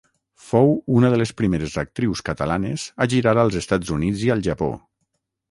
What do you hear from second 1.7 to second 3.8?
actrius catalanes a girar als